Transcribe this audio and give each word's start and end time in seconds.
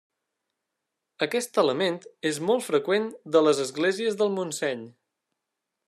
Aquest 1.25 1.59
element 1.63 1.99
és 2.31 2.39
molt 2.47 2.65
freqüent 2.69 3.05
de 3.37 3.45
les 3.49 3.63
esglésies 3.67 4.19
del 4.23 4.35
Montseny. 4.41 4.87